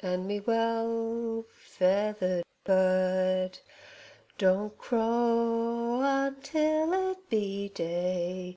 An' 0.00 0.26
me 0.26 0.40
well 0.40 1.44
feathered 1.50 2.44
bird. 2.64 3.58
Don't 4.38 4.78
crow 4.78 6.00
until 6.02 7.10
it 7.10 7.28
be 7.28 7.68
day. 7.68 8.56